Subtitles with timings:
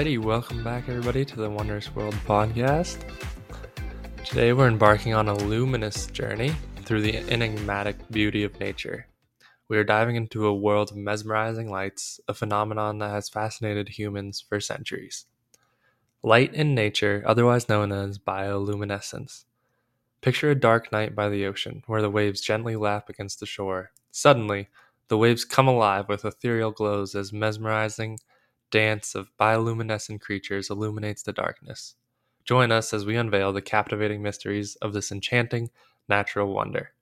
[0.00, 3.04] Alrighty, welcome back everybody to the Wondrous World podcast.
[4.24, 6.54] Today we're embarking on a luminous journey
[6.86, 9.08] through the enigmatic beauty of nature.
[9.68, 14.42] We are diving into a world of mesmerizing lights, a phenomenon that has fascinated humans
[14.48, 15.26] for centuries.
[16.22, 19.44] Light in nature, otherwise known as bioluminescence.
[20.22, 23.90] Picture a dark night by the ocean, where the waves gently lap against the shore.
[24.10, 24.70] Suddenly,
[25.08, 28.18] the waves come alive with ethereal glows as mesmerizing
[28.70, 31.94] dance of bioluminescent creatures illuminates the darkness.
[32.44, 35.70] Join us as we unveil the captivating mysteries of this enchanting
[36.08, 36.92] natural wonder.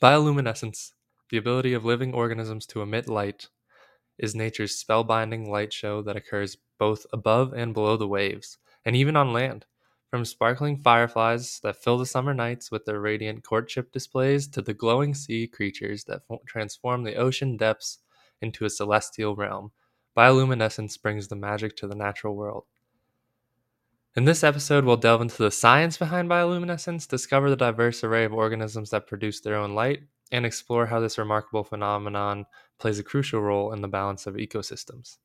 [0.00, 0.92] Bioluminescence,
[1.30, 3.48] the ability of living organisms to emit light,
[4.18, 9.16] is nature's spellbinding light show that occurs both above and below the waves, and even
[9.16, 9.64] on land.
[10.10, 14.74] From sparkling fireflies that fill the summer nights with their radiant courtship displays to the
[14.74, 17.98] glowing sea creatures that transform the ocean depths
[18.42, 19.72] into a celestial realm,
[20.16, 22.64] bioluminescence brings the magic to the natural world.
[24.14, 28.34] In this episode, we'll delve into the science behind bioluminescence, discover the diverse array of
[28.34, 32.44] organisms that produce their own light, and explore how this remarkable phenomenon
[32.78, 35.16] plays a crucial role in the balance of ecosystems.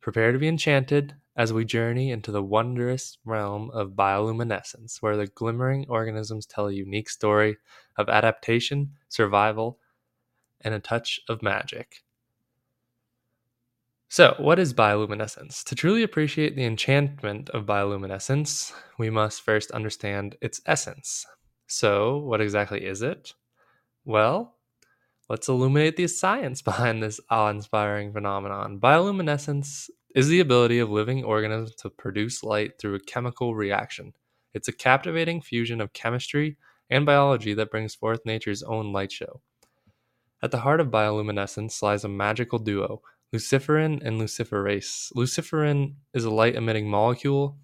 [0.00, 5.26] Prepare to be enchanted as we journey into the wondrous realm of bioluminescence, where the
[5.26, 7.56] glimmering organisms tell a unique story
[7.96, 9.78] of adaptation, survival,
[10.62, 12.02] and a touch of magic.
[14.12, 15.64] So, what is bioluminescence?
[15.64, 21.24] To truly appreciate the enchantment of bioluminescence, we must first understand its essence.
[21.66, 23.32] So, what exactly is it?
[24.04, 24.58] Well,
[25.30, 28.78] let's illuminate the science behind this awe inspiring phenomenon.
[28.78, 34.12] Bioluminescence is the ability of living organisms to produce light through a chemical reaction.
[34.52, 36.58] It's a captivating fusion of chemistry
[36.90, 39.40] and biology that brings forth nature's own light show.
[40.42, 43.00] At the heart of bioluminescence lies a magical duo
[43.32, 45.12] luciferin and luciferase.
[45.14, 47.58] Luciferin is a light emitting molecule,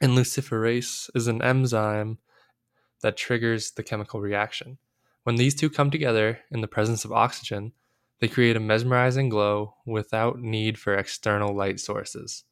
[0.00, 2.18] and luciferase is an enzyme
[3.02, 4.78] that triggers the chemical reaction.
[5.24, 7.72] When these two come together in the presence of oxygen,
[8.20, 12.44] they create a mesmerizing glow without need for external light sources.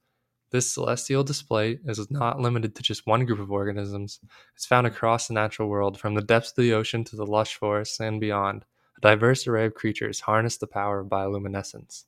[0.51, 4.19] This celestial display is not limited to just one group of organisms.
[4.57, 7.55] It's found across the natural world, from the depths of the ocean to the lush
[7.55, 8.65] forests and beyond.
[8.99, 12.07] A diverse array of creatures harness the power of bioluminescence.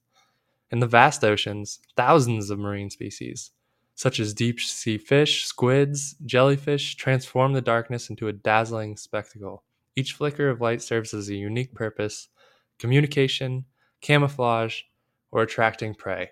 [0.73, 3.51] In the vast oceans, thousands of marine species,
[3.95, 9.65] such as deep sea fish, squids, jellyfish, transform the darkness into a dazzling spectacle.
[9.97, 12.29] Each flicker of light serves as a unique purpose
[12.79, 13.67] communication,
[14.01, 14.81] camouflage,
[15.31, 16.31] or attracting prey.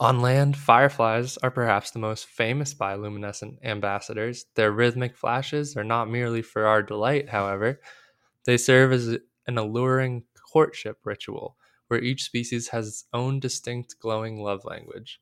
[0.00, 4.46] On land, fireflies are perhaps the most famous bioluminescent ambassadors.
[4.56, 7.80] Their rhythmic flashes are not merely for our delight, however,
[8.46, 9.16] they serve as
[9.46, 11.56] an alluring courtship ritual
[11.88, 15.20] where each species has its own distinct glowing love language.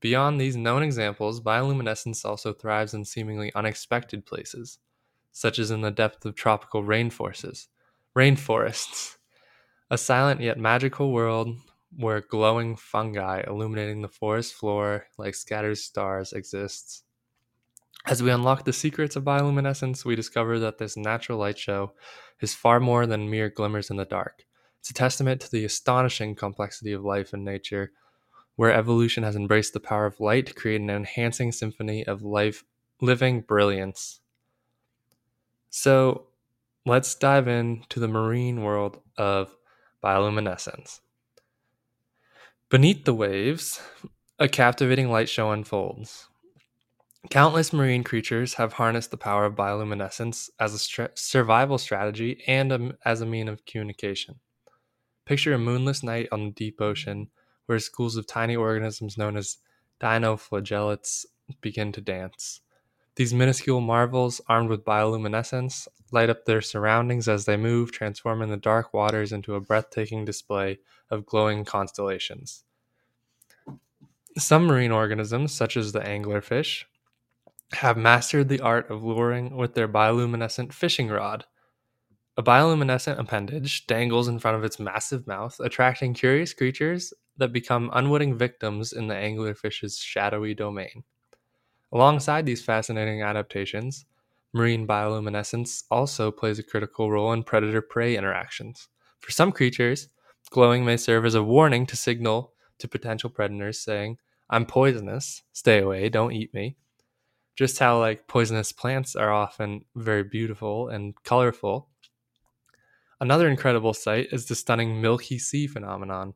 [0.00, 4.78] Beyond these known examples, bioluminescence also thrives in seemingly unexpected places,
[5.32, 7.68] such as in the depth of tropical rainforests.
[8.14, 9.16] Rainforests,
[9.90, 11.56] a silent yet magical world
[11.96, 17.04] where glowing fungi illuminating the forest floor like scattered stars exists.
[18.06, 21.92] As we unlock the secrets of bioluminescence, we discover that this natural light show
[22.40, 24.44] is far more than mere glimmers in the dark.
[24.86, 27.90] It's a testament to the astonishing complexity of life and nature,
[28.54, 32.62] where evolution has embraced the power of light to create an enhancing symphony of life
[33.00, 34.20] living brilliance.
[35.70, 36.28] So,
[36.84, 39.56] let's dive into the marine world of
[40.04, 41.00] bioluminescence.
[42.68, 43.80] Beneath the waves,
[44.38, 46.28] a captivating light show unfolds.
[47.28, 52.96] Countless marine creatures have harnessed the power of bioluminescence as a survival strategy and a,
[53.04, 54.36] as a mean of communication.
[55.26, 57.28] Picture a moonless night on the deep ocean
[57.66, 59.58] where schools of tiny organisms known as
[60.00, 61.26] dinoflagellates
[61.60, 62.60] begin to dance.
[63.16, 68.56] These minuscule marvels, armed with bioluminescence, light up their surroundings as they move, transforming the
[68.56, 70.78] dark waters into a breathtaking display
[71.10, 72.64] of glowing constellations.
[74.38, 76.84] Some marine organisms, such as the anglerfish,
[77.72, 81.46] have mastered the art of luring with their bioluminescent fishing rod.
[82.38, 87.90] A bioluminescent appendage dangles in front of its massive mouth, attracting curious creatures that become
[87.94, 91.04] unwitting victims in the anglerfish's shadowy domain.
[91.92, 94.04] Alongside these fascinating adaptations,
[94.52, 98.88] marine bioluminescence also plays a critical role in predator prey interactions.
[99.20, 100.08] For some creatures,
[100.50, 104.18] glowing may serve as a warning to signal to potential predators saying,
[104.50, 106.76] I'm poisonous, stay away, don't eat me.
[107.56, 111.88] Just how like poisonous plants are often very beautiful and colorful,
[113.18, 116.34] Another incredible sight is the stunning Milky Sea phenomenon,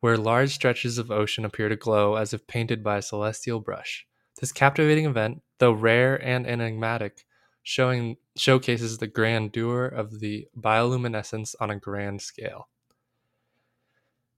[0.00, 4.06] where large stretches of ocean appear to glow as if painted by a celestial brush.
[4.38, 7.24] This captivating event, though rare and enigmatic,
[7.62, 12.68] showing showcases the grandeur of the bioluminescence on a grand scale.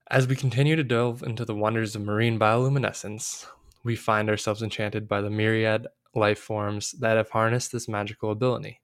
[0.09, 3.45] As we continue to delve into the wonders of marine bioluminescence,
[3.83, 8.79] we find ourselves enchanted by the myriad life forms that have harnessed this magical ability.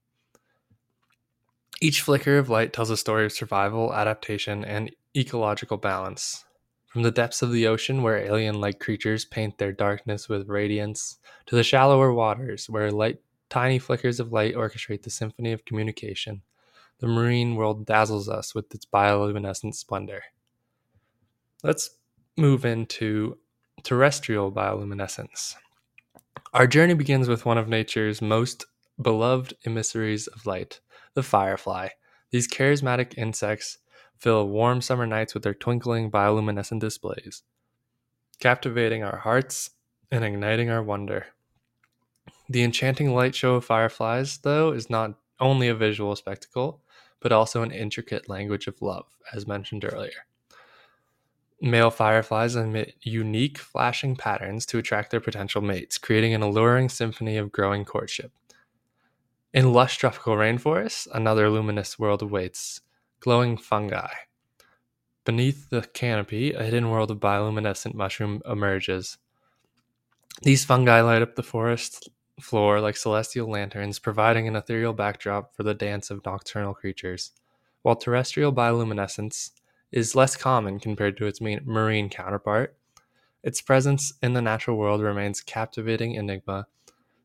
[1.81, 6.43] Each flicker of light tells a story of survival, adaptation, and ecological balance.
[6.87, 11.19] From the depths of the ocean, where alien like creatures paint their darkness with radiance,
[11.45, 16.41] to the shallower waters, where light, tiny flickers of light orchestrate the symphony of communication,
[16.99, 20.23] the marine world dazzles us with its bioluminescent splendor.
[21.63, 21.91] Let's
[22.35, 23.37] move into
[23.83, 25.55] terrestrial bioluminescence.
[26.53, 28.65] Our journey begins with one of nature's most
[29.01, 30.81] beloved emissaries of light,
[31.19, 31.89] the firefly.
[32.31, 33.79] These charismatic insects
[34.17, 37.43] fill warm summer nights with their twinkling bioluminescent displays,
[38.39, 39.71] captivating our hearts
[40.11, 41.25] and igniting our wonder.
[42.47, 46.81] The enchanting light show of fireflies, though, is not only a visual spectacle,
[47.19, 50.25] but also an intricate language of love, as mentioned earlier.
[51.61, 57.35] Male fireflies emit unique flashing patterns to attract their potential mates, creating an alluring symphony
[57.35, 58.31] of growing courtship.
[59.51, 62.81] In lush tropical rainforests, another luminous world awaits
[63.19, 64.13] glowing fungi.
[65.25, 69.17] Beneath the canopy, a hidden world of bioluminescent mushroom emerges.
[70.43, 72.09] These fungi light up the forest
[72.39, 77.31] floor like celestial lanterns, providing an ethereal backdrop for the dance of nocturnal creatures.
[77.81, 79.49] While terrestrial bioluminescence
[79.91, 82.77] is less common compared to its marine counterpart,
[83.41, 86.67] its presence in the natural world remains a captivating enigma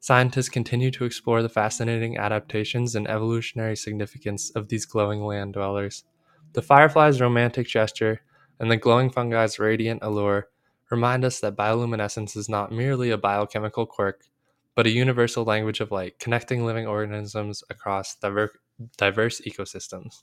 [0.04, 6.04] Scientists continue to explore the fascinating adaptations and evolutionary significance of these glowing land dwellers.
[6.52, 8.20] The firefly's romantic gesture
[8.60, 10.48] and the glowing fungi's radiant allure
[10.90, 14.26] remind us that bioluminescence is not merely a biochemical quirk,
[14.74, 18.60] but a universal language of light connecting living organisms across diver-
[18.98, 20.22] diverse ecosystems.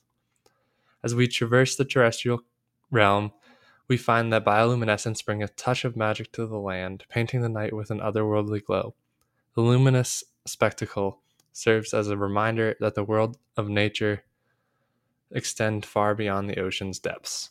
[1.03, 2.41] As we traverse the terrestrial
[2.91, 3.31] realm,
[3.87, 7.75] we find that bioluminescence brings a touch of magic to the land, painting the night
[7.75, 8.93] with an otherworldly glow.
[9.55, 11.21] The luminous spectacle
[11.51, 14.23] serves as a reminder that the world of nature
[15.31, 17.49] extend far beyond the ocean's depths.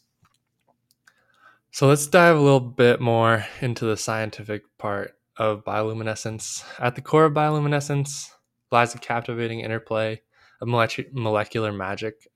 [1.71, 6.65] So let's dive a little bit more into the scientific part of bioluminescence.
[6.79, 8.31] At the core of bioluminescence
[8.73, 10.21] lies a captivating interplay
[10.61, 12.29] of molecular magic.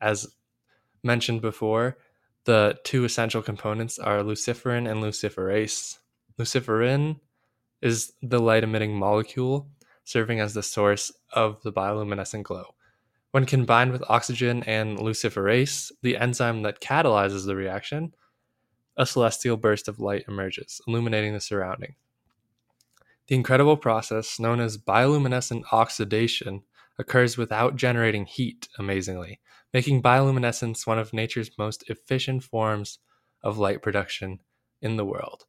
[0.00, 0.26] As
[1.02, 1.98] mentioned before,
[2.44, 5.98] the two essential components are luciferin and luciferase.
[6.38, 7.20] Luciferin
[7.80, 9.68] is the light emitting molecule
[10.04, 12.74] serving as the source of the bioluminescent glow.
[13.30, 18.14] When combined with oxygen and luciferase, the enzyme that catalyzes the reaction,
[18.96, 21.94] a celestial burst of light emerges, illuminating the surrounding.
[23.26, 26.62] The incredible process known as bioluminescent oxidation
[26.98, 29.40] occurs without generating heat, amazingly,
[29.74, 32.98] making bioluminescence one of nature's most efficient forms
[33.42, 34.40] of light production
[34.80, 35.44] in the world.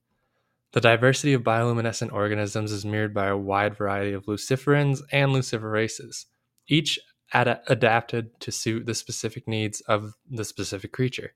[0.72, 6.26] The diversity of bioluminescent organisms is mirrored by a wide variety of luciferins and luciferases,
[6.68, 7.00] each
[7.34, 11.34] ad- adapted to suit the specific needs of the specific creature.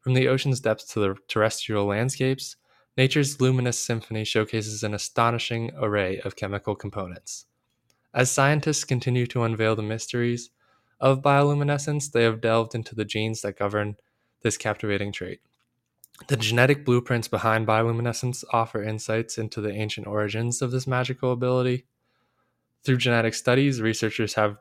[0.00, 2.56] From the ocean's depths to the terrestrial landscapes,
[2.96, 7.46] nature's luminous symphony showcases an astonishing array of chemical components.
[8.12, 10.50] As scientists continue to unveil the mysteries
[10.98, 13.96] of bioluminescence, they have delved into the genes that govern
[14.42, 15.40] this captivating trait.
[16.28, 21.86] The genetic blueprints behind bioluminescence offer insights into the ancient origins of this magical ability.
[22.84, 24.58] Through genetic studies, researchers have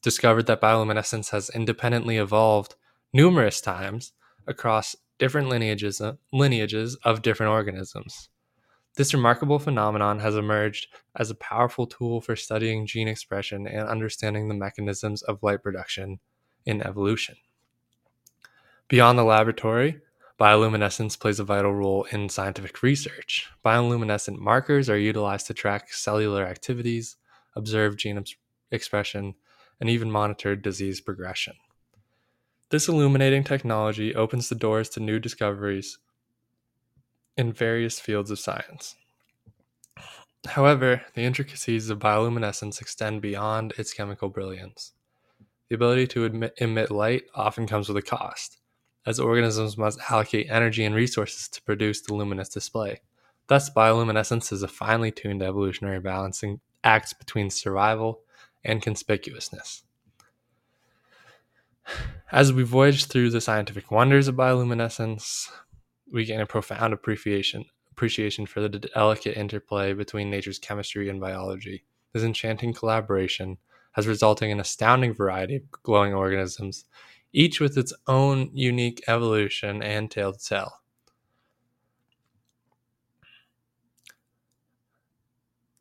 [0.00, 2.74] discovered that bioluminescence has independently evolved
[3.12, 4.12] numerous times
[4.46, 8.28] across different lineages, uh, lineages of different organisms.
[8.96, 14.48] This remarkable phenomenon has emerged as a powerful tool for studying gene expression and understanding
[14.48, 16.18] the mechanisms of light production
[16.66, 17.36] in evolution.
[18.88, 20.00] Beyond the laboratory,
[20.42, 23.48] Bioluminescence plays a vital role in scientific research.
[23.64, 27.14] Bioluminescent markers are utilized to track cellular activities,
[27.54, 28.24] observe gene
[28.72, 29.36] expression,
[29.78, 31.54] and even monitor disease progression.
[32.70, 35.98] This illuminating technology opens the doors to new discoveries
[37.36, 38.96] in various fields of science.
[40.48, 44.90] However, the intricacies of bioluminescence extend beyond its chemical brilliance.
[45.68, 48.58] The ability to emit, light often comes with a cost
[49.06, 53.00] as organisms must allocate energy and resources to produce the luminous display.
[53.48, 58.20] Thus, bioluminescence is a finely tuned evolutionary balancing act between survival
[58.64, 59.82] and conspicuousness.
[62.30, 65.48] As we voyage through the scientific wonders of bioluminescence,
[66.10, 71.84] we gain a profound appreciation appreciation for the delicate interplay between nature's chemistry and biology.
[72.12, 73.58] This enchanting collaboration
[73.92, 76.86] has resulted in an astounding variety of glowing organisms,
[77.32, 80.80] each with its own unique evolution and tale to tell.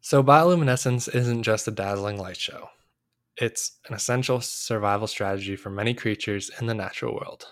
[0.02, 2.70] So, bioluminescence isn't just a dazzling light show,
[3.38, 7.46] it's an essential survival strategy for many creatures in the natural world.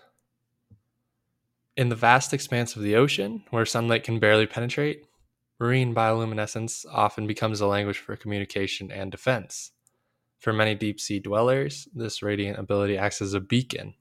[1.77, 5.05] In the vast expanse of the ocean, where sunlight can barely penetrate,
[5.59, 9.71] marine bioluminescence often becomes a language for communication and defense.
[10.39, 13.93] For many deep sea dwellers, this radiant ability acts as a beacon,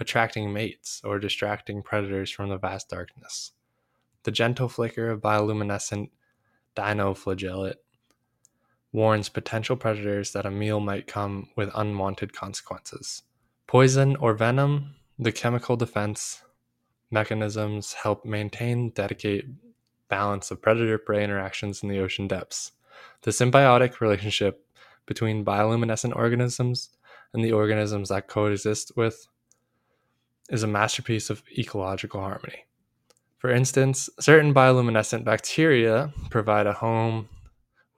[0.00, 3.52] attracting mates or distracting predators from the vast darkness.
[4.24, 6.10] The gentle flicker of bioluminescent
[6.74, 7.76] dinoflagellate
[8.92, 13.22] warns potential predators that a meal might come with unwanted consequences.
[13.68, 16.42] Poison or venom, the chemical defense
[17.10, 19.46] mechanisms help maintain dedicate
[20.08, 22.72] balance of predator prey interactions in the ocean depths.
[23.22, 24.65] The symbiotic relationship
[25.06, 26.90] between bioluminescent organisms
[27.32, 29.26] and the organisms that coexist with
[30.50, 32.64] is a masterpiece of ecological harmony.
[33.38, 37.28] For instance, certain bioluminescent bacteria provide a home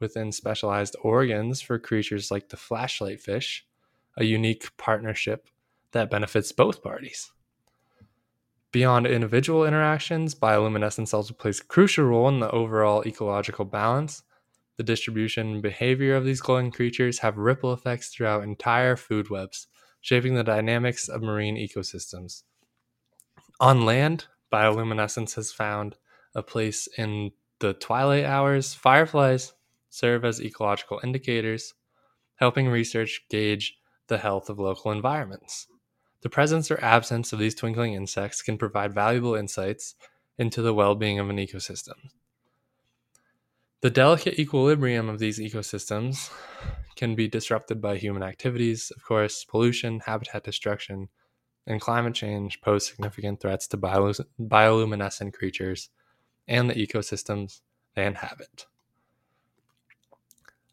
[0.01, 3.67] within specialized organs for creatures like the flashlight fish,
[4.17, 5.49] a unique partnership
[5.93, 7.31] that benefits both parties.
[8.71, 14.23] Beyond individual interactions, bioluminescence also plays a crucial role in the overall ecological balance.
[14.79, 19.67] The distribution and behavior of these glowing creatures have ripple effects throughout entire food webs,
[20.01, 22.45] shaping the dynamics of marine ecosystems.
[23.59, 25.97] On land, bioluminescence has found
[26.33, 28.73] a place in the twilight hours.
[28.73, 29.53] Fireflies
[29.91, 31.75] serve as ecological indicators,
[32.37, 35.67] helping research gauge the health of local environments.
[36.21, 39.97] The presence or absence of these twinkling insects can provide valuable insights
[40.39, 42.11] into the well being of an ecosystem.
[43.81, 46.31] The delicate equilibrium of these ecosystems
[46.97, 48.91] can be disrupted by human activities.
[48.97, 51.09] Of course, pollution, habitat destruction,
[51.67, 55.91] and climate change pose significant threats to bioluminescent creatures
[56.49, 57.61] and the ecosystems
[57.95, 58.67] they inhabit.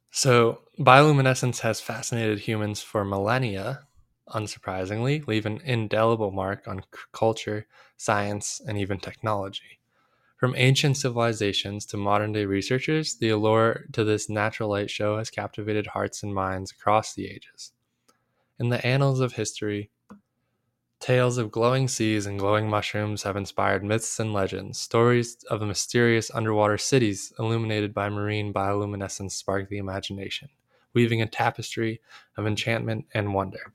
[0.09, 3.87] So, bioluminescence has fascinated humans for millennia,
[4.29, 9.79] unsurprisingly, leave an indelible mark on culture, science, and even technology.
[10.37, 15.29] From ancient civilizations to modern day researchers, the allure to this natural light show has
[15.29, 17.71] captivated hearts and minds across the ages.
[18.59, 19.91] In the annals of history,
[20.99, 24.77] tales of glowing seas and glowing mushrooms have inspired myths and legends.
[24.77, 30.49] Stories of mysterious underwater cities illuminated by marine bioluminescence spark the imagination,
[30.93, 32.01] weaving a tapestry
[32.35, 33.73] of enchantment and wonder.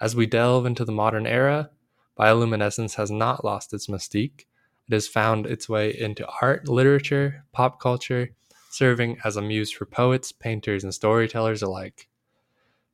[0.00, 1.70] As we delve into the modern era,
[2.18, 4.46] bioluminescence has not lost its mystique.
[4.88, 8.30] It has found its way into art, literature, pop culture,
[8.70, 12.08] serving as a muse for poets, painters, and storytellers alike.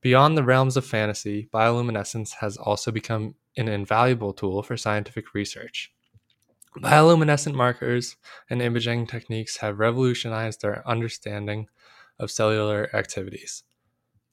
[0.01, 5.91] Beyond the realms of fantasy, bioluminescence has also become an invaluable tool for scientific research.
[6.77, 8.15] Bioluminescent markers
[8.49, 11.67] and imaging techniques have revolutionized our understanding
[12.17, 13.63] of cellular activities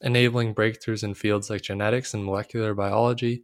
[0.00, 3.43] enabling breakthroughs in fields like genetics and molecular biology,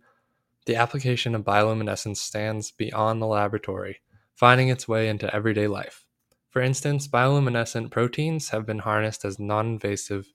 [0.66, 4.00] the application of bioluminescence stands beyond the laboratory,
[4.34, 6.04] finding its way into everyday life.
[6.50, 10.32] For instance, bioluminescent proteins have been harnessed as non invasive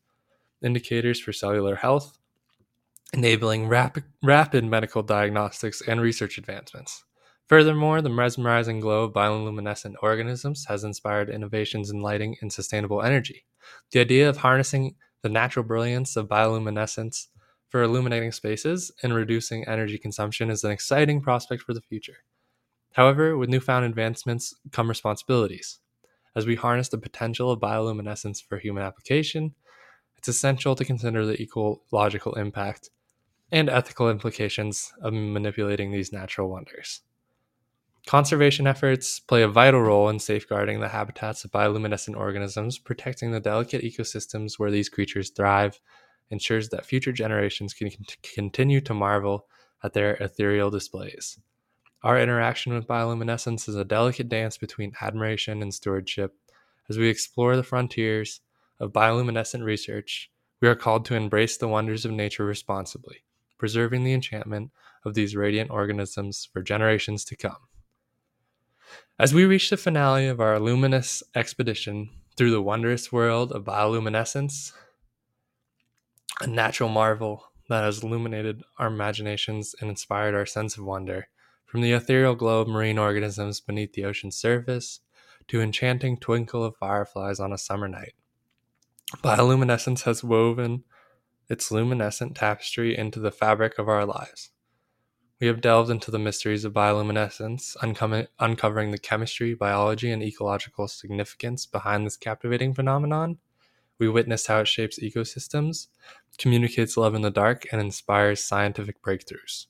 [0.61, 2.17] indicators for cellular health,
[3.13, 7.03] enabling rapid, rapid medical diagnostics and research advancements.
[7.47, 13.45] Furthermore, the mesmerizing glow of bioluminescent organisms has inspired innovations in lighting and sustainable energy.
[13.91, 17.27] The idea of harnessing the natural brilliance of bioluminescence
[17.69, 22.17] for illuminating spaces and reducing energy consumption is an exciting prospect for the future.
[22.93, 25.79] However, with newfound advancements come responsibilities.
[26.35, 29.55] As we harness the potential of bioluminescence for human application,
[30.17, 32.89] it's essential to consider the ecological impact
[33.51, 37.01] and ethical implications of manipulating these natural wonders.
[38.05, 43.39] Conservation efforts play a vital role in safeguarding the habitats of bioluminescent organisms, protecting the
[43.39, 45.79] delicate ecosystems where these creatures thrive,
[46.31, 47.89] ensures that future generations can
[48.23, 49.47] continue to marvel
[49.83, 51.39] at their ethereal displays.
[52.01, 56.33] Our interaction with bioluminescence is a delicate dance between admiration and stewardship.
[56.89, 58.39] As we explore the frontiers
[58.79, 63.25] of bioluminescent research, we are called to embrace the wonders of nature responsibly,
[63.57, 64.71] preserving the enchantment
[65.03, 67.67] of these radiant organisms for generations to come.
[69.19, 74.71] As we reach the finale of our luminous expedition through the wondrous world of bioluminescence,
[76.39, 81.27] a natural marvel that has illuminated our imaginations and inspired our sense of wonder,
[81.69, 85.01] from the ethereal glow of marine organisms beneath the ocean's surface
[85.47, 88.13] to enchanting twinkle of fireflies on a summer night.
[89.17, 90.83] Bioluminescence has woven
[91.47, 94.49] its luminescent tapestry into the fabric of our lives.
[95.39, 97.77] We have delved into the mysteries of bioluminescence,
[98.39, 103.37] uncovering the chemistry, biology, and ecological significance behind this captivating phenomenon.
[103.99, 105.87] We witnessed how it shapes ecosystems,
[106.37, 109.67] communicates love in the dark, and inspires scientific breakthroughs.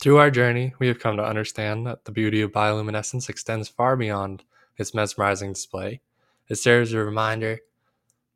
[0.00, 3.96] Through our journey, we have come to understand that the beauty of bioluminescence extends far
[3.96, 4.44] beyond
[4.76, 6.00] its mesmerizing display.
[6.48, 7.60] It serves as a reminder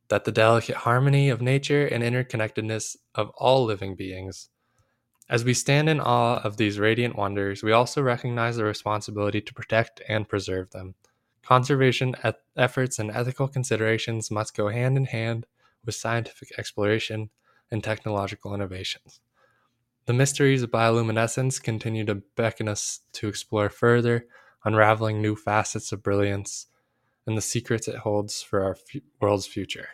[0.09, 4.49] that the delicate harmony of nature and interconnectedness of all living beings
[5.31, 9.55] as we stand in awe of these radiant wonders, we also recognize the responsibility to
[9.55, 10.97] protect and preserve them.
[11.45, 12.17] Conservation
[12.57, 15.47] efforts and ethical considerations must go hand in hand
[15.85, 17.31] with scientific exploration
[17.71, 19.21] and technological innovations.
[20.11, 24.27] The mysteries of bioluminescence continue to beckon us to explore further,
[24.65, 26.67] unraveling new facets of brilliance
[27.29, 29.87] and the secrets it holds for our f- world's future.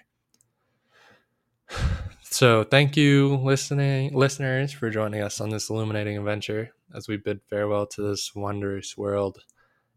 [2.22, 7.40] So thank you, listening listeners, for joining us on this illuminating adventure as we bid
[7.50, 9.40] farewell to this wondrous world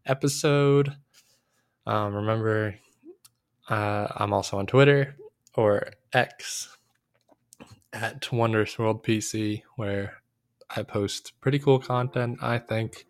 [0.04, 0.96] episode.
[1.86, 2.76] Um, remember,
[3.70, 5.16] uh, I'm also on Twitter
[5.54, 6.76] or X
[7.92, 10.22] at Wondrous World PC, where
[10.74, 13.06] I post pretty cool content, I think,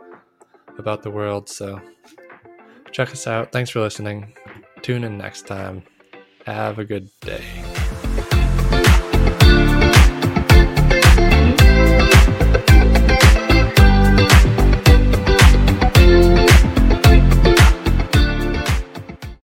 [0.79, 1.49] about the world.
[1.49, 1.81] So
[2.91, 3.53] check us out.
[3.53, 4.33] Thanks for listening.
[4.83, 5.83] Tune in next time.
[6.47, 7.70] Have a good day.